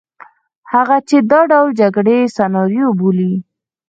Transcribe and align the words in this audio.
هغه 0.73 0.97
چې 1.09 1.17
دا 1.31 1.41
ډول 1.51 1.69
جګړې 1.81 2.17
سناریو 2.35 2.89
بولي. 2.99 3.33